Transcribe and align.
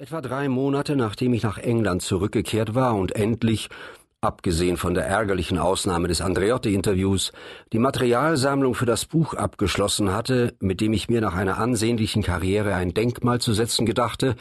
Etwa 0.00 0.22
drei 0.22 0.48
Monate 0.48 0.96
nachdem 0.96 1.34
ich 1.34 1.42
nach 1.42 1.58
England 1.58 2.00
zurückgekehrt 2.00 2.74
war 2.74 2.94
und 2.94 3.14
endlich, 3.14 3.68
abgesehen 4.22 4.78
von 4.78 4.94
der 4.94 5.04
ärgerlichen 5.04 5.58
Ausnahme 5.58 6.08
des 6.08 6.22
Andreotti-Interviews, 6.22 7.32
die 7.74 7.78
Materialsammlung 7.78 8.74
für 8.74 8.86
das 8.86 9.04
Buch 9.04 9.34
abgeschlossen 9.34 10.10
hatte, 10.10 10.54
mit 10.58 10.80
dem 10.80 10.94
ich 10.94 11.10
mir 11.10 11.20
nach 11.20 11.34
einer 11.34 11.58
ansehnlichen 11.58 12.22
Karriere 12.22 12.76
ein 12.76 12.94
Denkmal 12.94 13.42
zu 13.42 13.52
setzen 13.52 13.84
gedachte, 13.84 14.36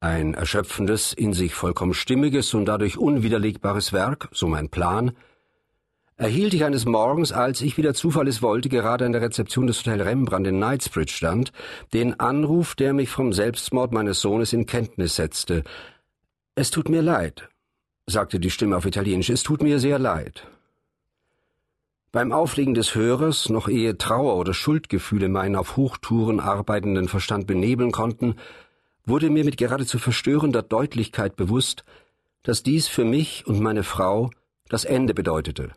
ein 0.00 0.32
erschöpfendes, 0.32 1.12
in 1.12 1.34
sich 1.34 1.54
vollkommen 1.54 1.92
stimmiges 1.92 2.54
und 2.54 2.64
dadurch 2.64 2.96
unwiderlegbares 2.96 3.92
Werk, 3.92 4.30
so 4.32 4.48
mein 4.48 4.70
Plan, 4.70 5.12
erhielt 6.16 6.54
ich 6.54 6.64
eines 6.64 6.84
Morgens, 6.84 7.32
als 7.32 7.60
ich, 7.60 7.76
wie 7.76 7.82
der 7.82 7.94
Zufall 7.94 8.28
es 8.28 8.42
wollte, 8.42 8.68
gerade 8.68 9.04
an 9.04 9.12
der 9.12 9.22
Rezeption 9.22 9.66
des 9.66 9.78
Hotel 9.78 10.00
Rembrandt 10.00 10.46
in 10.46 10.56
Knightsbridge 10.56 11.12
stand, 11.12 11.52
den 11.92 12.18
Anruf, 12.20 12.74
der 12.74 12.92
mich 12.92 13.10
vom 13.10 13.32
Selbstmord 13.32 13.92
meines 13.92 14.20
Sohnes 14.20 14.52
in 14.52 14.66
Kenntnis 14.66 15.16
setzte. 15.16 15.64
Es 16.54 16.70
tut 16.70 16.88
mir 16.88 17.02
leid, 17.02 17.48
sagte 18.06 18.38
die 18.38 18.50
Stimme 18.50 18.76
auf 18.76 18.86
Italienisch, 18.86 19.30
es 19.30 19.42
tut 19.42 19.62
mir 19.62 19.80
sehr 19.80 19.98
leid. 19.98 20.46
Beim 22.12 22.30
Auflegen 22.30 22.74
des 22.74 22.94
Hörers, 22.94 23.48
noch 23.48 23.68
ehe 23.68 23.98
Trauer 23.98 24.36
oder 24.36 24.54
Schuldgefühle 24.54 25.28
meinen 25.28 25.56
auf 25.56 25.76
Hochtouren 25.76 26.38
arbeitenden 26.38 27.08
Verstand 27.08 27.48
benebeln 27.48 27.90
konnten, 27.90 28.36
wurde 29.04 29.30
mir 29.30 29.44
mit 29.44 29.56
geradezu 29.56 29.98
verstörender 29.98 30.62
Deutlichkeit 30.62 31.34
bewusst, 31.34 31.84
dass 32.44 32.62
dies 32.62 32.86
für 32.86 33.04
mich 33.04 33.48
und 33.48 33.58
meine 33.58 33.82
Frau 33.82 34.30
das 34.68 34.84
Ende 34.84 35.12
bedeutete. 35.12 35.72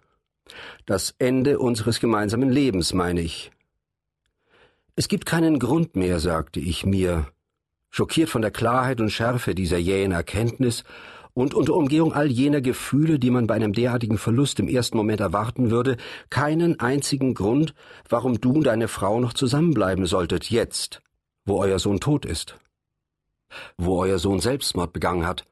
Das 0.86 1.16
Ende 1.20 1.60
unseres 1.60 2.00
gemeinsamen 2.00 2.50
Lebens, 2.50 2.94
meine 2.94 3.22
ich. 3.22 3.52
Es 4.96 5.08
gibt 5.08 5.26
keinen 5.26 5.60
Grund 5.60 5.96
mehr, 5.96 6.20
sagte 6.20 6.60
ich 6.60 6.86
mir, 6.86 7.28
schockiert 7.90 8.30
von 8.30 8.42
der 8.42 8.52
Klarheit 8.52 9.00
und 9.00 9.12
Schärfe 9.12 9.54
dieser 9.54 9.78
jähen 9.78 10.12
Erkenntnis 10.12 10.84
und 11.34 11.54
unter 11.54 11.76
Umgehung 11.76 12.14
all 12.14 12.32
jener 12.32 12.62
Gefühle, 12.62 13.20
die 13.20 13.30
man 13.30 13.46
bei 13.46 13.54
einem 13.54 13.74
derartigen 13.74 14.18
Verlust 14.18 14.60
im 14.60 14.68
ersten 14.68 14.98
Moment 14.98 15.20
erwarten 15.20 15.70
würde, 15.70 15.98
keinen 16.32 16.80
einzigen 16.80 17.36
Grund, 17.36 17.76
warum 18.10 18.42
du 18.42 18.54
und 18.54 18.64
deine 18.64 18.88
Frau 18.88 19.20
noch 19.20 19.34
zusammenbleiben 19.34 20.08
solltet, 20.08 20.50
jetzt, 20.50 21.02
wo 21.46 21.60
euer 21.60 21.78
Sohn 21.78 22.00
tot 22.00 22.26
ist, 22.26 22.58
wo 23.78 24.02
euer 24.02 24.18
Sohn 24.18 24.40
Selbstmord 24.40 24.94
begangen 24.94 25.28
hat 25.28 25.46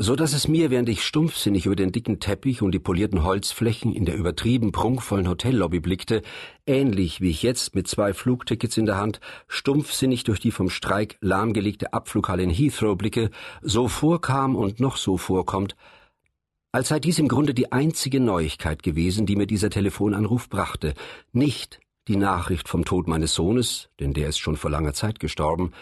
so 0.00 0.14
dass 0.14 0.32
es 0.32 0.46
mir, 0.46 0.70
während 0.70 0.88
ich 0.88 1.04
stumpfsinnig 1.04 1.66
über 1.66 1.74
den 1.74 1.90
dicken 1.90 2.20
Teppich 2.20 2.62
und 2.62 2.70
die 2.70 2.78
polierten 2.78 3.24
Holzflächen 3.24 3.92
in 3.92 4.04
der 4.04 4.14
übertrieben 4.14 4.70
prunkvollen 4.70 5.28
Hotellobby 5.28 5.80
blickte, 5.80 6.22
ähnlich 6.66 7.20
wie 7.20 7.30
ich 7.30 7.42
jetzt 7.42 7.74
mit 7.74 7.88
zwei 7.88 8.14
Flugtickets 8.14 8.76
in 8.76 8.86
der 8.86 8.96
Hand 8.96 9.18
stumpfsinnig 9.48 10.22
durch 10.22 10.38
die 10.38 10.52
vom 10.52 10.70
Streik 10.70 11.18
lahmgelegte 11.20 11.92
Abflughalle 11.92 12.44
in 12.44 12.50
Heathrow 12.50 12.96
blicke, 12.96 13.30
so 13.60 13.88
vorkam 13.88 14.54
und 14.54 14.78
noch 14.78 14.96
so 14.96 15.16
vorkommt, 15.16 15.74
als 16.70 16.88
sei 16.88 17.00
dies 17.00 17.18
im 17.18 17.26
Grunde 17.26 17.52
die 17.52 17.72
einzige 17.72 18.20
Neuigkeit 18.20 18.84
gewesen, 18.84 19.26
die 19.26 19.34
mir 19.34 19.48
dieser 19.48 19.70
Telefonanruf 19.70 20.48
brachte, 20.48 20.94
nicht 21.32 21.80
die 22.06 22.16
Nachricht 22.16 22.68
vom 22.68 22.84
Tod 22.84 23.08
meines 23.08 23.34
Sohnes, 23.34 23.88
denn 23.98 24.14
der 24.14 24.28
ist 24.28 24.38
schon 24.38 24.56
vor 24.56 24.70
langer 24.70 24.94
Zeit 24.94 25.18
gestorben, 25.18 25.72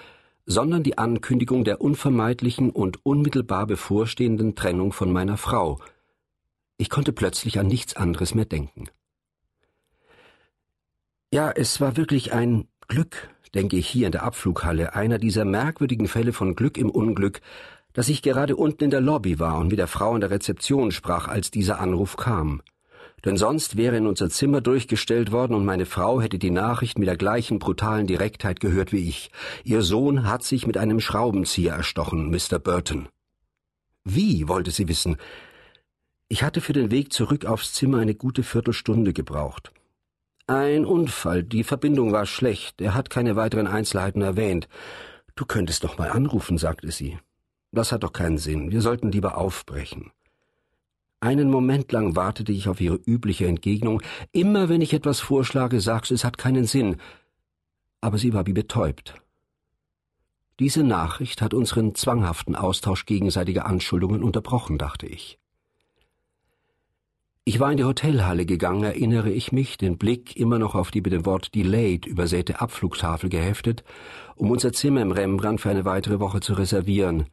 sondern 0.46 0.84
die 0.84 0.96
Ankündigung 0.96 1.64
der 1.64 1.80
unvermeidlichen 1.80 2.70
und 2.70 3.04
unmittelbar 3.04 3.66
bevorstehenden 3.66 4.54
Trennung 4.54 4.92
von 4.92 5.12
meiner 5.12 5.36
Frau. 5.36 5.80
Ich 6.78 6.88
konnte 6.88 7.12
plötzlich 7.12 7.58
an 7.58 7.66
nichts 7.66 7.96
anderes 7.96 8.34
mehr 8.34 8.44
denken. 8.44 8.86
Ja, 11.32 11.50
es 11.50 11.80
war 11.80 11.96
wirklich 11.96 12.32
ein 12.32 12.68
Glück, 12.86 13.28
denke 13.54 13.76
ich 13.76 13.88
hier 13.88 14.06
in 14.06 14.12
der 14.12 14.22
Abflughalle, 14.22 14.94
einer 14.94 15.18
dieser 15.18 15.44
merkwürdigen 15.44 16.06
Fälle 16.06 16.32
von 16.32 16.54
Glück 16.54 16.78
im 16.78 16.90
Unglück, 16.90 17.40
dass 17.92 18.08
ich 18.08 18.22
gerade 18.22 18.54
unten 18.54 18.84
in 18.84 18.90
der 18.90 19.00
Lobby 19.00 19.40
war 19.40 19.58
und 19.58 19.68
mit 19.68 19.78
der 19.78 19.88
Frau 19.88 20.14
in 20.14 20.20
der 20.20 20.30
Rezeption 20.30 20.92
sprach, 20.92 21.26
als 21.26 21.50
dieser 21.50 21.80
Anruf 21.80 22.16
kam 22.16 22.62
denn 23.24 23.36
sonst 23.36 23.76
wäre 23.76 23.96
in 23.96 24.06
unser 24.06 24.30
Zimmer 24.30 24.60
durchgestellt 24.60 25.32
worden 25.32 25.54
und 25.54 25.64
meine 25.64 25.86
Frau 25.86 26.20
hätte 26.20 26.38
die 26.38 26.50
Nachricht 26.50 26.98
mit 26.98 27.08
der 27.08 27.16
gleichen 27.16 27.58
brutalen 27.58 28.06
Direktheit 28.06 28.60
gehört 28.60 28.92
wie 28.92 29.08
ich. 29.08 29.30
Ihr 29.64 29.82
Sohn 29.82 30.28
hat 30.28 30.44
sich 30.44 30.66
mit 30.66 30.76
einem 30.76 31.00
Schraubenzieher 31.00 31.74
erstochen, 31.74 32.30
Mr. 32.30 32.58
Burton. 32.58 33.08
Wie, 34.04 34.46
wollte 34.46 34.70
sie 34.70 34.88
wissen. 34.88 35.16
Ich 36.28 36.42
hatte 36.42 36.60
für 36.60 36.72
den 36.72 36.90
Weg 36.90 37.12
zurück 37.12 37.44
aufs 37.44 37.72
Zimmer 37.72 37.98
eine 37.98 38.14
gute 38.14 38.42
Viertelstunde 38.42 39.12
gebraucht. 39.12 39.72
Ein 40.48 40.84
Unfall, 40.84 41.42
die 41.42 41.64
Verbindung 41.64 42.12
war 42.12 42.26
schlecht, 42.26 42.80
er 42.80 42.94
hat 42.94 43.10
keine 43.10 43.34
weiteren 43.34 43.66
Einzelheiten 43.66 44.22
erwähnt. 44.22 44.68
Du 45.34 45.44
könntest 45.44 45.82
doch 45.82 45.98
mal 45.98 46.10
anrufen, 46.10 46.56
sagte 46.56 46.92
sie. 46.92 47.18
Das 47.72 47.90
hat 47.90 48.04
doch 48.04 48.12
keinen 48.12 48.38
Sinn, 48.38 48.70
wir 48.70 48.80
sollten 48.80 49.10
lieber 49.10 49.36
aufbrechen. 49.38 50.12
Einen 51.20 51.50
Moment 51.50 51.92
lang 51.92 52.14
wartete 52.14 52.52
ich 52.52 52.68
auf 52.68 52.80
ihre 52.80 52.96
übliche 52.96 53.46
Entgegnung. 53.46 54.02
Immer 54.32 54.68
wenn 54.68 54.80
ich 54.80 54.92
etwas 54.92 55.20
vorschlage, 55.20 55.80
sagst 55.80 56.10
du, 56.10 56.14
es 56.14 56.24
hat 56.24 56.38
keinen 56.38 56.66
Sinn. 56.66 56.96
Aber 58.00 58.18
sie 58.18 58.34
war 58.34 58.46
wie 58.46 58.52
betäubt. 58.52 59.14
Diese 60.58 60.84
Nachricht 60.84 61.42
hat 61.42 61.54
unseren 61.54 61.94
zwanghaften 61.94 62.54
Austausch 62.54 63.06
gegenseitiger 63.06 63.66
Anschuldungen 63.66 64.22
unterbrochen, 64.22 64.78
dachte 64.78 65.06
ich. 65.06 65.38
Ich 67.44 67.60
war 67.60 67.70
in 67.70 67.76
die 67.76 67.84
Hotelhalle 67.84 68.44
gegangen, 68.44 68.82
erinnere 68.82 69.30
ich 69.30 69.52
mich, 69.52 69.76
den 69.76 69.98
Blick 69.98 70.36
immer 70.36 70.58
noch 70.58 70.74
auf 70.74 70.90
die 70.90 71.00
mit 71.00 71.12
dem 71.12 71.24
Wort 71.26 71.54
delayed 71.54 72.04
übersäte 72.04 72.60
Abflugtafel 72.60 73.30
geheftet, 73.30 73.84
um 74.34 74.50
unser 74.50 74.72
Zimmer 74.72 75.00
im 75.00 75.12
Rembrandt 75.12 75.60
für 75.60 75.70
eine 75.70 75.84
weitere 75.84 76.18
Woche 76.18 76.40
zu 76.40 76.54
reservieren. 76.54 77.26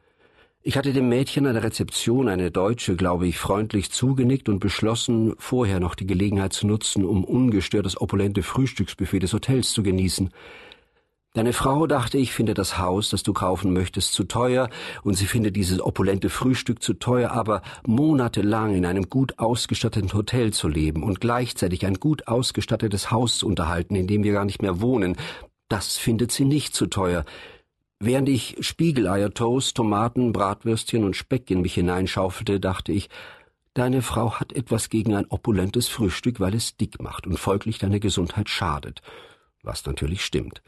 Ich 0.65 0.77
hatte 0.77 0.93
dem 0.93 1.09
Mädchen 1.09 1.45
an 1.45 1.55
der 1.55 1.63
Rezeption, 1.63 2.29
eine 2.29 2.49
Deutsche, 2.49 2.95
glaube 2.95 3.27
ich, 3.27 3.37
freundlich 3.37 3.91
zugenickt 3.91 4.47
und 4.47 4.59
beschlossen, 4.59 5.33
vorher 5.37 5.81
noch 5.81 5.93
die 5.93 6.07
Gelegenheit 6.07 6.53
zu 6.53 6.67
nutzen, 6.67 7.03
um 7.03 7.25
ungestört 7.25 7.85
das 7.85 7.99
opulente 7.99 8.43
Frühstücksbuffet 8.43 9.19
des 9.19 9.33
Hotels 9.33 9.73
zu 9.73 9.83
genießen. 9.83 10.29
Deine 11.33 11.51
Frau, 11.51 11.85
dachte 11.85 12.17
ich, 12.17 12.31
findet 12.31 12.59
das 12.59 12.77
Haus, 12.77 13.09
das 13.09 13.23
du 13.23 13.33
kaufen 13.33 13.73
möchtest, 13.73 14.13
zu 14.13 14.23
teuer, 14.23 14.69
und 15.03 15.15
sie 15.15 15.25
findet 15.25 15.57
dieses 15.57 15.81
opulente 15.81 16.29
Frühstück 16.29 16.81
zu 16.81 16.93
teuer, 16.93 17.31
aber 17.31 17.61
monatelang 17.85 18.73
in 18.73 18.85
einem 18.85 19.09
gut 19.09 19.39
ausgestatteten 19.39 20.13
Hotel 20.13 20.53
zu 20.53 20.69
leben 20.69 21.03
und 21.03 21.19
gleichzeitig 21.19 21.85
ein 21.85 21.95
gut 21.95 22.29
ausgestattetes 22.29 23.11
Haus 23.11 23.39
zu 23.39 23.47
unterhalten, 23.47 23.95
in 23.95 24.07
dem 24.07 24.23
wir 24.23 24.31
gar 24.31 24.45
nicht 24.45 24.61
mehr 24.61 24.79
wohnen, 24.79 25.17
das 25.67 25.97
findet 25.97 26.31
sie 26.31 26.45
nicht 26.45 26.73
zu 26.73 26.87
teuer. 26.87 27.25
Während 28.05 28.27
ich 28.27 28.57
Spiegeleier, 28.59 29.33
Toast, 29.33 29.77
Tomaten, 29.77 30.33
Bratwürstchen 30.33 31.05
und 31.05 31.15
Speck 31.15 31.49
in 31.49 31.61
mich 31.61 31.75
hineinschaufelte, 31.75 32.59
dachte 32.59 32.91
ich, 32.91 33.07
deine 33.75 34.01
Frau 34.01 34.41
hat 34.41 34.51
etwas 34.51 34.89
gegen 34.89 35.15
ein 35.15 35.25
opulentes 35.29 35.87
Frühstück, 35.87 36.41
weil 36.41 36.53
es 36.53 36.75
dick 36.75 37.01
macht 37.01 37.27
und 37.27 37.39
folglich 37.39 37.77
deine 37.77 38.01
Gesundheit 38.01 38.49
schadet. 38.49 39.01
Was 39.61 39.85
natürlich 39.85 40.25
stimmt. 40.25 40.61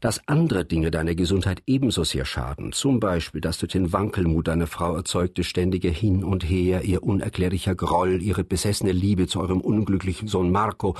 Dass 0.00 0.26
andere 0.28 0.64
Dinge 0.64 0.90
deiner 0.90 1.14
Gesundheit 1.14 1.62
ebenso 1.66 2.04
sehr 2.04 2.24
schaden, 2.24 2.72
zum 2.72 3.00
Beispiel 3.00 3.42
dass 3.42 3.58
durch 3.58 3.72
den 3.72 3.92
Wankelmut 3.92 4.48
deiner 4.48 4.66
Frau 4.66 4.96
erzeugte 4.96 5.44
ständige 5.44 5.90
Hin 5.90 6.24
und 6.24 6.42
Her, 6.48 6.84
ihr 6.84 7.02
unerklärlicher 7.02 7.74
Groll, 7.74 8.22
ihre 8.22 8.44
besessene 8.44 8.92
Liebe 8.92 9.26
zu 9.26 9.40
eurem 9.40 9.60
unglücklichen 9.60 10.26
Sohn 10.26 10.50
Marco 10.50 10.96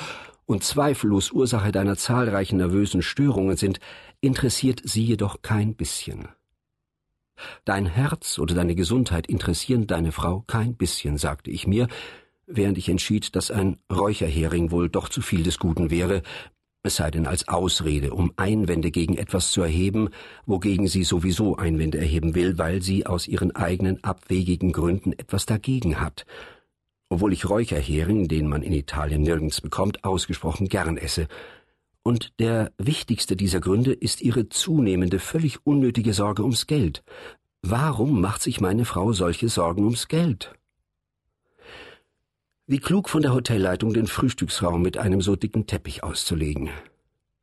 und 0.49 0.65
zweifellos 0.65 1.31
Ursache 1.31 1.73
deiner 1.73 1.97
zahlreichen 1.97 2.57
nervösen 2.57 3.03
Störungen 3.03 3.57
sind, 3.57 3.81
interessiert 4.23 4.81
sie 4.83 5.05
jedoch 5.05 5.43
kein 5.43 5.75
bisschen. 5.75 6.29
Dein 7.67 7.85
Herz 7.85 8.39
oder 8.39 8.55
deine 8.55 8.75
Gesundheit 8.75 9.27
interessieren 9.27 9.87
deine 9.87 10.11
Frau 10.11 10.43
kein 10.47 10.75
bisschen, 10.75 11.19
sagte 11.19 11.51
ich 11.51 11.67
mir, 11.67 11.87
während 12.47 12.79
ich 12.79 12.89
entschied, 12.89 13.37
dass 13.37 13.51
ein 13.51 13.77
Räucherhering 13.93 14.71
wohl 14.71 14.89
doch 14.89 15.11
zu 15.11 15.21
viel 15.21 15.43
des 15.43 15.59
Guten 15.59 15.91
wäre, 15.91 16.23
es 16.83 16.97
sei 16.97 17.11
denn 17.11 17.27
als 17.27 17.47
Ausrede, 17.49 18.15
um 18.15 18.33
Einwände 18.37 18.91
gegen 18.91 19.19
etwas 19.19 19.53
zu 19.53 19.61
erheben, 19.61 20.09
wogegen 20.47 20.89
sie 20.89 21.05
sowieso 21.05 21.57
Einwände 21.57 21.99
erheben 21.99 22.35
will, 22.35 22.57
weil 22.57 22.81
sie 22.81 23.05
aus 23.05 23.29
ihren 23.29 23.55
eigenen 23.55 24.03
abwegigen 24.03 24.73
Gründen 24.73 25.13
etwas 25.13 25.45
dagegen 25.45 26.01
hat, 26.01 26.25
obwohl 27.09 27.33
ich 27.33 27.49
Räucherhering, 27.49 28.29
den 28.29 28.49
man 28.49 28.63
in 28.63 28.73
Italien 28.73 29.23
nirgends 29.23 29.61
bekommt, 29.61 30.05
ausgesprochen 30.05 30.69
gern 30.69 30.97
esse, 30.97 31.29
und 32.03 32.39
der 32.39 32.73
wichtigste 32.79 33.37
dieser 33.37 33.61
Gründe 33.61 33.93
ist 33.93 34.23
ihre 34.23 34.49
zunehmende, 34.49 35.19
völlig 35.19 35.67
unnötige 35.67 36.15
Sorge 36.15 36.43
ums 36.43 36.67
Geld. 36.67 37.03
Warum 37.61 38.21
macht 38.21 38.41
sich 38.41 38.61
meine 38.61 38.85
Frau 38.85 39.13
solche 39.13 39.49
Sorgen 39.49 39.85
ums 39.85 40.09
Geld? 40.09 40.55
Wie 42.67 42.79
klug 42.79 43.09
von 43.09 43.23
der 43.23 43.35
Hotelleitung, 43.35 43.93
den 43.93 44.07
Frühstücksraum 44.07 44.81
mit 44.81 44.97
einem 44.97 45.21
so 45.21 45.37
dicken 45.37 45.67
Teppich 45.67 46.03
auszulegen. 46.03 46.71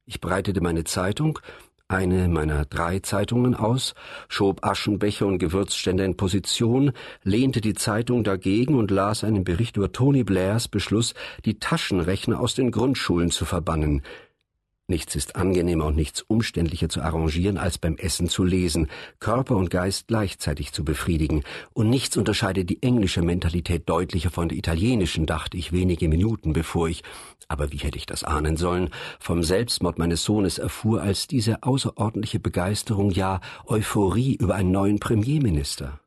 Ich 0.05 0.21
breitete 0.21 0.61
meine 0.61 0.83
Zeitung, 0.83 1.39
eine 1.87 2.27
meiner 2.27 2.65
drei 2.65 2.99
Zeitungen 2.99 3.53
aus, 3.53 3.93
schob 4.27 4.65
Aschenbecher 4.65 5.27
und 5.27 5.37
Gewürzständer 5.37 6.03
in 6.03 6.17
Position, 6.17 6.91
lehnte 7.23 7.61
die 7.61 7.75
Zeitung 7.75 8.23
dagegen 8.23 8.75
und 8.75 8.89
las 8.89 9.23
einen 9.23 9.43
Bericht 9.43 9.77
über 9.77 9.91
Tony 9.91 10.23
Blairs 10.23 10.67
Beschluss, 10.67 11.13
die 11.45 11.59
Taschenrechner 11.59 12.39
aus 12.39 12.55
den 12.55 12.71
Grundschulen 12.71 13.29
zu 13.29 13.45
verbannen, 13.45 14.01
Nichts 14.87 15.15
ist 15.15 15.35
angenehmer 15.35 15.85
und 15.85 15.95
nichts 15.95 16.21
umständlicher 16.21 16.89
zu 16.89 17.01
arrangieren, 17.01 17.57
als 17.57 17.79
beim 17.79 17.95
Essen 17.97 18.29
zu 18.29 18.43
lesen, 18.43 18.87
Körper 19.19 19.55
und 19.55 19.71
Geist 19.71 20.07
gleichzeitig 20.07 20.73
zu 20.73 20.85
befriedigen. 20.85 21.43
Und 21.73 21.89
nichts 21.89 22.17
unterscheidet 22.17 22.69
die 22.69 22.83
englische 22.83 23.23
Mentalität 23.23 23.89
deutlicher 23.89 24.29
von 24.29 24.47
der 24.47 24.59
italienischen, 24.59 25.25
dachte 25.25 25.57
ich 25.57 25.71
wenige 25.71 26.07
Minuten, 26.07 26.53
bevor 26.53 26.87
ich, 26.87 27.01
aber 27.47 27.71
wie 27.71 27.77
hätte 27.77 27.97
ich 27.97 28.05
das 28.05 28.23
ahnen 28.23 28.57
sollen, 28.57 28.91
vom 29.19 29.41
Selbstmord 29.41 29.97
meines 29.97 30.23
Sohnes 30.23 30.59
erfuhr, 30.59 31.01
als 31.01 31.25
diese 31.25 31.63
außerordentliche 31.63 32.39
Begeisterung, 32.39 33.09
ja 33.09 33.41
Euphorie 33.65 34.35
über 34.35 34.53
einen 34.53 34.69
neuen 34.69 34.99
Premierminister. 34.99 35.99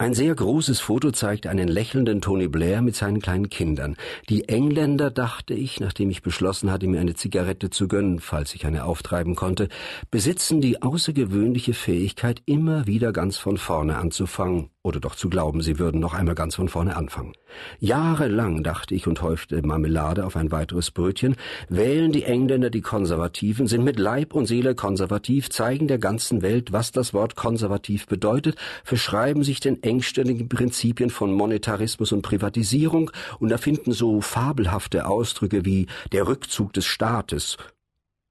Ein 0.00 0.14
sehr 0.14 0.34
großes 0.34 0.80
Foto 0.80 1.10
zeigt 1.10 1.46
einen 1.46 1.68
lächelnden 1.68 2.22
Tony 2.22 2.48
Blair 2.48 2.80
mit 2.80 2.96
seinen 2.96 3.20
kleinen 3.20 3.50
Kindern. 3.50 3.98
Die 4.30 4.48
Engländer, 4.48 5.10
dachte 5.10 5.52
ich, 5.52 5.78
nachdem 5.78 6.08
ich 6.08 6.22
beschlossen 6.22 6.70
hatte, 6.70 6.86
mir 6.86 7.00
eine 7.00 7.12
Zigarette 7.12 7.68
zu 7.68 7.86
gönnen, 7.86 8.18
falls 8.18 8.54
ich 8.54 8.64
eine 8.64 8.86
auftreiben 8.86 9.36
konnte, 9.36 9.68
besitzen 10.10 10.62
die 10.62 10.80
außergewöhnliche 10.80 11.74
Fähigkeit, 11.74 12.40
immer 12.46 12.86
wieder 12.86 13.12
ganz 13.12 13.36
von 13.36 13.58
vorne 13.58 13.98
anzufangen 13.98 14.70
oder 14.82 14.98
doch 14.98 15.14
zu 15.14 15.28
glauben, 15.28 15.60
sie 15.60 15.78
würden 15.78 16.00
noch 16.00 16.14
einmal 16.14 16.34
ganz 16.34 16.54
von 16.54 16.68
vorne 16.68 16.96
anfangen. 16.96 17.34
Jahrelang, 17.80 18.62
dachte 18.62 18.94
ich 18.94 19.06
und 19.06 19.20
häufte 19.20 19.60
Marmelade 19.60 20.24
auf 20.24 20.36
ein 20.36 20.50
weiteres 20.50 20.90
Brötchen, 20.90 21.36
wählen 21.68 22.12
die 22.12 22.24
Engländer 22.24 22.70
die 22.70 22.80
Konservativen, 22.80 23.66
sind 23.66 23.84
mit 23.84 23.98
Leib 23.98 24.34
und 24.34 24.46
Seele 24.46 24.74
konservativ, 24.74 25.50
zeigen 25.50 25.86
der 25.86 25.98
ganzen 25.98 26.40
Welt, 26.40 26.72
was 26.72 26.92
das 26.92 27.12
Wort 27.12 27.36
konservativ 27.36 28.06
bedeutet, 28.06 28.56
verschreiben 28.82 29.42
sich 29.42 29.60
den 29.60 29.82
engständigen 29.82 30.48
Prinzipien 30.48 31.10
von 31.10 31.32
Monetarismus 31.34 32.12
und 32.12 32.22
Privatisierung 32.22 33.10
und 33.38 33.50
erfinden 33.50 33.92
so 33.92 34.22
fabelhafte 34.22 35.06
Ausdrücke 35.06 35.66
wie 35.66 35.88
der 36.12 36.26
Rückzug 36.26 36.72
des 36.72 36.86
Staates 36.86 37.58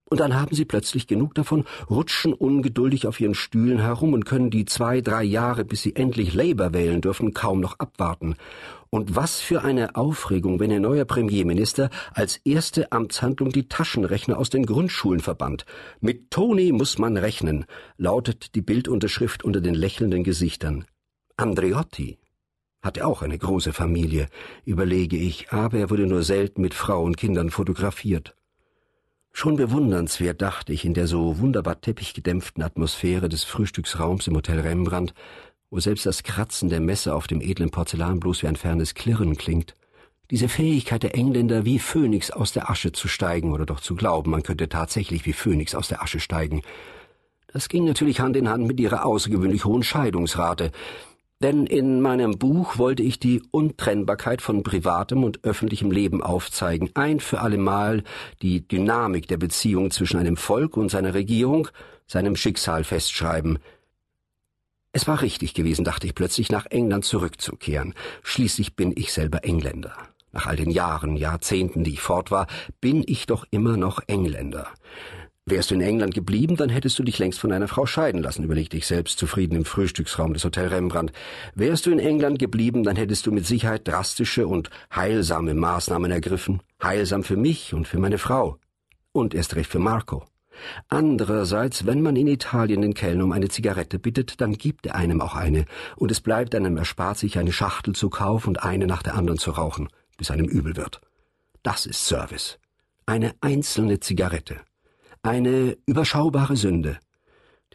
und 0.09 0.19
dann 0.19 0.35
haben 0.35 0.55
sie 0.55 0.65
plötzlich 0.65 1.07
genug 1.07 1.35
davon, 1.35 1.65
rutschen 1.89 2.33
ungeduldig 2.33 3.05
auf 3.05 3.19
ihren 3.19 3.35
Stühlen 3.35 3.79
herum 3.79 4.13
und 4.13 4.25
können 4.25 4.49
die 4.49 4.65
zwei, 4.65 5.01
drei 5.01 5.23
Jahre, 5.23 5.65
bis 5.65 5.83
sie 5.83 5.95
endlich 5.95 6.33
Labour 6.33 6.73
wählen 6.73 7.01
dürfen, 7.01 7.33
kaum 7.33 7.59
noch 7.59 7.77
abwarten. 7.79 8.35
Und 8.89 9.15
was 9.15 9.39
für 9.39 9.63
eine 9.63 9.95
Aufregung, 9.95 10.59
wenn 10.59 10.71
ihr 10.71 10.79
neuer 10.79 11.05
Premierminister 11.05 11.91
als 12.11 12.37
erste 12.37 12.91
Amtshandlung 12.91 13.51
die 13.51 13.67
Taschenrechner 13.67 14.39
aus 14.39 14.49
den 14.49 14.65
Grundschulen 14.65 15.19
verbannt. 15.19 15.65
Mit 16.01 16.31
Toni 16.31 16.71
muss 16.71 16.97
man 16.97 17.15
rechnen, 17.15 17.65
lautet 17.97 18.55
die 18.55 18.61
Bildunterschrift 18.61 19.43
unter 19.43 19.61
den 19.61 19.75
lächelnden 19.75 20.23
Gesichtern. 20.23 20.85
Andreotti 21.37 22.17
hatte 22.81 23.05
auch 23.05 23.21
eine 23.21 23.37
große 23.37 23.73
Familie, 23.73 24.27
überlege 24.65 25.17
ich, 25.17 25.51
aber 25.51 25.77
er 25.77 25.89
wurde 25.89 26.07
nur 26.07 26.23
selten 26.23 26.61
mit 26.61 26.73
Frau 26.73 27.03
und 27.03 27.17
Kindern 27.17 27.51
fotografiert. 27.51 28.35
Schon 29.31 29.55
bewundernswert 29.55 30.41
dachte 30.41 30.73
ich 30.73 30.85
in 30.85 30.93
der 30.93 31.07
so 31.07 31.39
wunderbar 31.39 31.79
teppichgedämpften 31.79 32.63
Atmosphäre 32.63 33.29
des 33.29 33.43
Frühstücksraums 33.43 34.27
im 34.27 34.35
Hotel 34.35 34.59
Rembrandt, 34.59 35.13
wo 35.69 35.79
selbst 35.79 36.05
das 36.05 36.23
Kratzen 36.23 36.69
der 36.69 36.79
Messer 36.79 37.15
auf 37.15 37.27
dem 37.27 37.41
edlen 37.41 37.69
Porzellan 37.69 38.19
bloß 38.19 38.43
wie 38.43 38.47
ein 38.47 38.55
fernes 38.55 38.95
Klirren 38.95 39.37
klingt. 39.37 39.75
Diese 40.31 40.49
Fähigkeit 40.49 41.03
der 41.03 41.15
Engländer, 41.15 41.65
wie 41.65 41.79
Phönix 41.79 42.31
aus 42.31 42.51
der 42.51 42.69
Asche 42.69 42.91
zu 42.91 43.07
steigen, 43.07 43.51
oder 43.51 43.65
doch 43.65 43.79
zu 43.79 43.95
glauben, 43.95 44.31
man 44.31 44.43
könnte 44.43 44.69
tatsächlich 44.69 45.25
wie 45.25 45.33
Phönix 45.33 45.73
aus 45.73 45.87
der 45.87 46.03
Asche 46.03 46.19
steigen. 46.19 46.61
Das 47.51 47.67
ging 47.67 47.85
natürlich 47.85 48.19
Hand 48.19 48.35
in 48.35 48.47
Hand 48.47 48.67
mit 48.67 48.79
ihrer 48.79 49.05
außergewöhnlich 49.05 49.65
hohen 49.65 49.81
Scheidungsrate, 49.81 50.71
denn 51.41 51.65
in 51.65 52.01
meinem 52.01 52.37
Buch 52.37 52.77
wollte 52.77 53.03
ich 53.03 53.19
die 53.19 53.41
Untrennbarkeit 53.51 54.41
von 54.41 54.63
privatem 54.63 55.23
und 55.23 55.43
öffentlichem 55.43 55.91
Leben 55.91 56.21
aufzeigen, 56.21 56.89
ein 56.95 57.19
für 57.19 57.39
allemal 57.39 58.03
die 58.41 58.67
Dynamik 58.67 59.27
der 59.27 59.37
Beziehung 59.37 59.91
zwischen 59.91 60.19
einem 60.19 60.37
Volk 60.37 60.75
und 60.75 60.89
seiner 60.89 61.13
Regierung, 61.13 61.69
seinem 62.07 62.35
Schicksal 62.35 62.83
festschreiben. 62.83 63.59
Es 64.91 65.07
war 65.07 65.21
richtig 65.21 65.53
gewesen, 65.53 65.85
dachte 65.85 66.07
ich 66.07 66.15
plötzlich, 66.15 66.51
nach 66.51 66.65
England 66.65 67.05
zurückzukehren. 67.05 67.93
Schließlich 68.23 68.75
bin 68.75 68.91
ich 68.95 69.13
selber 69.13 69.43
Engländer. 69.45 69.93
Nach 70.31 70.45
all 70.45 70.57
den 70.57 70.71
Jahren, 70.71 71.15
Jahrzehnten, 71.15 71.83
die 71.83 71.93
ich 71.93 72.01
fort 72.01 72.31
war, 72.31 72.47
bin 72.81 73.03
ich 73.05 73.27
doch 73.27 73.45
immer 73.49 73.77
noch 73.77 74.01
Engländer. 74.07 74.67
Wärst 75.49 75.71
du 75.71 75.75
in 75.75 75.81
England 75.81 76.13
geblieben, 76.13 76.57
dann 76.57 76.69
hättest 76.69 76.99
du 76.99 77.03
dich 77.03 77.17
längst 77.17 77.39
von 77.39 77.51
einer 77.51 77.67
Frau 77.67 77.87
scheiden 77.87 78.21
lassen, 78.21 78.43
überlegte 78.43 78.77
ich 78.77 78.85
selbst 78.85 79.17
zufrieden 79.17 79.55
im 79.55 79.65
Frühstücksraum 79.65 80.33
des 80.33 80.45
Hotel 80.45 80.67
Rembrandt. 80.67 81.11
Wärst 81.55 81.87
du 81.87 81.91
in 81.91 81.97
England 81.97 82.37
geblieben, 82.37 82.83
dann 82.83 82.95
hättest 82.95 83.25
du 83.25 83.31
mit 83.31 83.47
Sicherheit 83.47 83.87
drastische 83.87 84.47
und 84.47 84.69
heilsame 84.95 85.55
Maßnahmen 85.55 86.11
ergriffen. 86.11 86.61
Heilsam 86.83 87.23
für 87.23 87.35
mich 87.35 87.73
und 87.73 87.87
für 87.87 87.97
meine 87.97 88.19
Frau. 88.19 88.57
Und 89.11 89.33
erst 89.33 89.55
recht 89.55 89.71
für 89.71 89.79
Marco. 89.79 90.23
Andererseits, 90.87 91.87
wenn 91.87 92.03
man 92.03 92.15
in 92.15 92.27
Italien 92.27 92.83
den 92.83 92.93
Kellner 92.93 93.23
um 93.23 93.31
eine 93.31 93.49
Zigarette 93.49 93.97
bittet, 93.97 94.41
dann 94.41 94.53
gibt 94.53 94.85
er 94.85 94.95
einem 94.95 95.19
auch 95.19 95.35
eine, 95.35 95.65
und 95.95 96.11
es 96.11 96.21
bleibt 96.21 96.53
einem 96.53 96.77
erspart, 96.77 97.17
sich 97.17 97.39
eine 97.39 97.53
Schachtel 97.53 97.95
zu 97.95 98.11
kaufen 98.11 98.49
und 98.49 98.63
eine 98.63 98.85
nach 98.85 99.01
der 99.01 99.15
anderen 99.15 99.39
zu 99.39 99.49
rauchen, 99.49 99.89
bis 100.15 100.29
einem 100.29 100.45
übel 100.45 100.75
wird. 100.75 101.01
Das 101.63 101.87
ist 101.87 102.05
Service. 102.05 102.59
Eine 103.07 103.33
einzelne 103.41 103.99
Zigarette. 103.99 104.57
Eine 105.21 105.77
überschaubare 105.85 106.55
Sünde. 106.55 106.97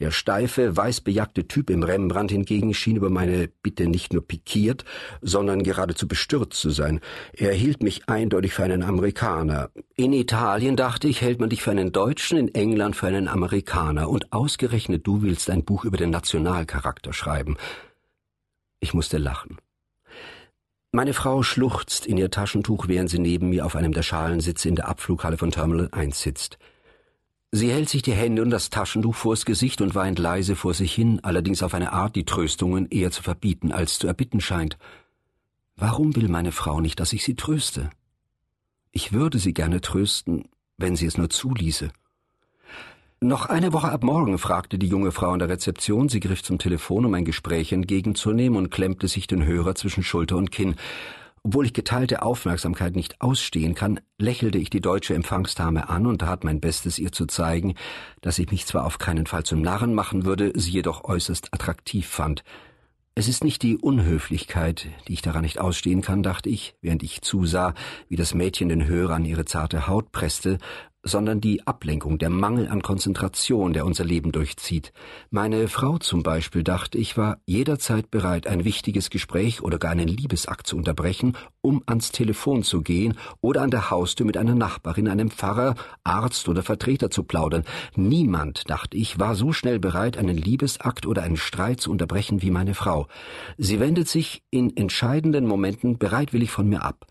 Der 0.00 0.10
steife, 0.10 0.76
weißbejagte 0.76 1.46
Typ 1.46 1.70
im 1.70 1.82
Rembrandt 1.82 2.32
hingegen 2.32 2.72
schien 2.74 2.96
über 2.96 3.10
meine 3.10 3.48
Bitte 3.62 3.86
nicht 3.86 4.12
nur 4.12 4.26
pikiert, 4.26 4.84
sondern 5.20 5.62
geradezu 5.62 6.08
bestürzt 6.08 6.58
zu 6.58 6.70
sein. 6.70 7.00
Er 7.32 7.52
hielt 7.52 7.82
mich 7.82 8.08
eindeutig 8.08 8.54
für 8.54 8.64
einen 8.64 8.82
Amerikaner. 8.82 9.70
In 9.94 10.12
Italien, 10.12 10.74
dachte 10.74 11.06
ich, 11.06 11.20
hält 11.20 11.38
man 11.38 11.50
dich 11.50 11.62
für 11.62 11.70
einen 11.70 11.92
Deutschen, 11.92 12.38
in 12.38 12.54
England 12.54 12.96
für 12.96 13.06
einen 13.06 13.28
Amerikaner, 13.28 14.08
und 14.08 14.32
ausgerechnet 14.32 15.06
du 15.06 15.22
willst 15.22 15.48
ein 15.50 15.64
Buch 15.64 15.84
über 15.84 15.98
den 15.98 16.10
Nationalcharakter 16.10 17.12
schreiben. 17.12 17.56
Ich 18.80 18.94
musste 18.94 19.18
lachen. 19.18 19.58
Meine 20.90 21.12
Frau 21.12 21.42
schluchzt 21.42 22.06
in 22.06 22.16
ihr 22.16 22.30
Taschentuch, 22.30 22.88
während 22.88 23.10
sie 23.10 23.18
neben 23.18 23.50
mir 23.50 23.66
auf 23.66 23.76
einem 23.76 23.92
der 23.92 24.02
Schalensitze 24.02 24.68
in 24.68 24.76
der 24.76 24.88
Abflughalle 24.88 25.36
von 25.36 25.50
Terminal 25.50 25.88
1 25.92 26.20
sitzt. 26.20 26.58
Sie 27.56 27.70
hält 27.70 27.88
sich 27.88 28.02
die 28.02 28.14
Hände 28.14 28.42
und 28.42 28.50
das 28.50 28.68
Taschentuch 28.68 29.14
vors 29.14 29.44
Gesicht 29.44 29.80
und 29.80 29.94
weint 29.94 30.18
leise 30.18 30.56
vor 30.56 30.74
sich 30.74 30.92
hin, 30.92 31.20
allerdings 31.22 31.62
auf 31.62 31.72
eine 31.72 31.92
Art, 31.92 32.16
die 32.16 32.24
Tröstungen 32.24 32.88
eher 32.90 33.12
zu 33.12 33.22
verbieten 33.22 33.70
als 33.70 34.00
zu 34.00 34.08
erbitten 34.08 34.40
scheint. 34.40 34.76
Warum 35.76 36.16
will 36.16 36.26
meine 36.26 36.50
Frau 36.50 36.80
nicht, 36.80 36.98
dass 36.98 37.12
ich 37.12 37.22
sie 37.22 37.36
tröste? 37.36 37.90
Ich 38.90 39.12
würde 39.12 39.38
sie 39.38 39.54
gerne 39.54 39.80
trösten, 39.80 40.48
wenn 40.78 40.96
sie 40.96 41.06
es 41.06 41.16
nur 41.16 41.30
zuließe. 41.30 41.92
Noch 43.20 43.46
eine 43.46 43.72
Woche 43.72 43.92
ab 43.92 44.02
morgen, 44.02 44.36
fragte 44.38 44.76
die 44.76 44.88
junge 44.88 45.12
Frau 45.12 45.30
an 45.30 45.38
der 45.38 45.48
Rezeption. 45.48 46.08
Sie 46.08 46.18
griff 46.18 46.42
zum 46.42 46.58
Telefon, 46.58 47.04
um 47.04 47.14
ein 47.14 47.24
Gespräch 47.24 47.70
entgegenzunehmen 47.70 48.58
und 48.58 48.72
klemmte 48.72 49.06
sich 49.06 49.28
den 49.28 49.44
Hörer 49.44 49.76
zwischen 49.76 50.02
Schulter 50.02 50.36
und 50.36 50.50
Kinn. 50.50 50.74
Obwohl 51.46 51.66
ich 51.66 51.74
geteilte 51.74 52.22
Aufmerksamkeit 52.22 52.96
nicht 52.96 53.20
ausstehen 53.20 53.74
kann, 53.74 54.00
lächelte 54.18 54.56
ich 54.56 54.70
die 54.70 54.80
deutsche 54.80 55.14
Empfangsdame 55.14 55.90
an 55.90 56.06
und 56.06 56.20
tat 56.20 56.42
mein 56.42 56.58
Bestes, 56.58 56.98
ihr 56.98 57.12
zu 57.12 57.26
zeigen, 57.26 57.74
dass 58.22 58.38
ich 58.38 58.50
mich 58.50 58.64
zwar 58.64 58.86
auf 58.86 58.98
keinen 58.98 59.26
Fall 59.26 59.44
zum 59.44 59.60
Narren 59.60 59.92
machen 59.92 60.24
würde, 60.24 60.52
sie 60.54 60.70
jedoch 60.70 61.04
äußerst 61.04 61.52
attraktiv 61.52 62.08
fand. 62.08 62.44
Es 63.14 63.28
ist 63.28 63.44
nicht 63.44 63.62
die 63.62 63.76
Unhöflichkeit, 63.76 64.88
die 65.06 65.12
ich 65.12 65.22
daran 65.22 65.42
nicht 65.42 65.60
ausstehen 65.60 66.00
kann, 66.00 66.22
dachte 66.22 66.48
ich, 66.48 66.76
während 66.80 67.02
ich 67.02 67.20
zusah, 67.20 67.74
wie 68.08 68.16
das 68.16 68.32
Mädchen 68.32 68.70
den 68.70 68.86
Hörer 68.86 69.14
an 69.14 69.26
ihre 69.26 69.44
zarte 69.44 69.86
Haut 69.86 70.12
presste, 70.12 70.58
sondern 71.04 71.40
die 71.40 71.66
Ablenkung, 71.66 72.18
der 72.18 72.30
Mangel 72.30 72.68
an 72.68 72.82
Konzentration, 72.82 73.74
der 73.74 73.84
unser 73.84 74.04
Leben 74.04 74.32
durchzieht. 74.32 74.92
Meine 75.30 75.68
Frau 75.68 75.98
zum 75.98 76.22
Beispiel, 76.22 76.64
dachte 76.64 76.98
ich, 76.98 77.16
war 77.16 77.38
jederzeit 77.46 78.10
bereit, 78.10 78.46
ein 78.46 78.64
wichtiges 78.64 79.10
Gespräch 79.10 79.62
oder 79.62 79.78
gar 79.78 79.92
einen 79.92 80.08
Liebesakt 80.08 80.66
zu 80.66 80.76
unterbrechen, 80.76 81.36
um 81.60 81.82
ans 81.86 82.10
Telefon 82.10 82.62
zu 82.62 82.82
gehen 82.82 83.14
oder 83.40 83.62
an 83.62 83.70
der 83.70 83.90
Haustür 83.90 84.26
mit 84.26 84.36
einer 84.36 84.54
Nachbarin, 84.54 85.08
einem 85.08 85.30
Pfarrer, 85.30 85.74
Arzt 86.02 86.48
oder 86.48 86.62
Vertreter 86.62 87.10
zu 87.10 87.22
plaudern. 87.22 87.64
Niemand, 87.94 88.68
dachte 88.70 88.96
ich, 88.96 89.18
war 89.18 89.34
so 89.34 89.52
schnell 89.52 89.78
bereit, 89.78 90.16
einen 90.16 90.36
Liebesakt 90.36 91.06
oder 91.06 91.22
einen 91.22 91.36
Streit 91.36 91.80
zu 91.80 91.90
unterbrechen 91.90 92.40
wie 92.42 92.50
meine 92.50 92.74
Frau. 92.74 93.06
Sie 93.58 93.78
wendet 93.78 94.08
sich 94.08 94.42
in 94.50 94.76
entscheidenden 94.76 95.46
Momenten 95.46 95.98
bereitwillig 95.98 96.50
von 96.50 96.68
mir 96.68 96.82
ab. 96.82 97.06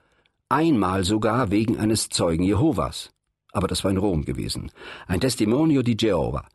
Einmal 0.49 1.03
sogar 1.03 1.51
wegen 1.51 1.79
eines 1.79 2.09
Zeugen 2.09 2.43
Jehovas 2.43 3.12
aber 3.53 3.67
das 3.67 3.83
war 3.83 3.91
in 3.91 3.97
Rom 3.97 4.25
gewesen. 4.25 4.71
Ein 5.07 5.21
Testimonio 5.21 5.81
di 5.81 5.95
Jehovah. 5.97 6.45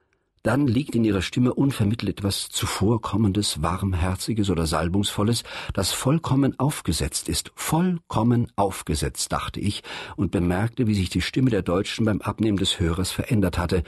Dann 0.43 0.67
liegt 0.67 0.95
in 0.95 1.05
ihrer 1.05 1.23
Stimme 1.23 1.53
unvermittelt 1.53 2.19
etwas 2.19 2.49
Zuvorkommendes, 2.49 3.63
Warmherziges 3.63 4.51
oder 4.51 4.67
Salbungsvolles, 4.67 5.43
das 5.75 5.93
vollkommen 5.93 6.59
aufgesetzt 6.59 7.29
ist. 7.29 7.51
Vollkommen 7.55 8.51
aufgesetzt, 8.57 9.33
dachte 9.33 9.61
ich 9.61 9.83
und 10.17 10.31
bemerkte, 10.31 10.87
wie 10.87 10.95
sich 10.95 11.11
die 11.11 11.23
Stimme 11.23 11.51
der 11.51 11.63
Deutschen 11.63 12.05
beim 12.05 12.21
Abnehmen 12.21 12.59
des 12.59 12.79
Hörers 12.79 13.11
verändert 13.11 13.59
hatte. 13.59 13.83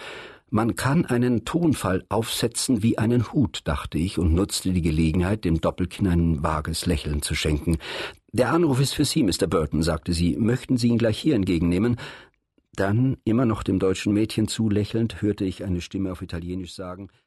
Man 0.52 0.74
kann 0.74 1.06
einen 1.06 1.44
Tonfall 1.44 2.04
aufsetzen 2.08 2.82
wie 2.82 2.98
einen 2.98 3.32
Hut, 3.32 3.60
dachte 3.64 3.98
ich 3.98 4.18
und 4.18 4.34
nutzte 4.34 4.72
die 4.72 4.82
Gelegenheit, 4.82 5.44
dem 5.44 5.60
Doppelkinn 5.60 6.08
ein 6.08 6.42
vages 6.42 6.86
Lächeln 6.86 7.22
zu 7.22 7.36
schenken. 7.36 7.78
Der 8.32 8.50
Anruf 8.50 8.80
ist 8.80 8.94
für 8.94 9.04
Sie, 9.04 9.22
Mr. 9.22 9.46
Burton, 9.48 9.82
sagte 9.82 10.12
sie. 10.12 10.36
Möchten 10.36 10.76
Sie 10.76 10.88
ihn 10.88 10.98
gleich 10.98 11.18
hier 11.18 11.36
entgegennehmen? 11.36 11.96
Dann, 12.74 13.18
immer 13.24 13.44
noch 13.46 13.62
dem 13.62 13.78
deutschen 13.78 14.12
Mädchen 14.12 14.48
zulächelnd, 14.48 15.22
hörte 15.22 15.44
ich 15.44 15.64
eine 15.64 15.80
Stimme 15.80 16.12
auf 16.12 16.22
Italienisch 16.22 16.74
sagen 16.74 17.10